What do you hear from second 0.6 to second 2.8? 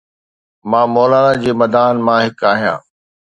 مان مولانا جي مداحن مان هڪ آهيان.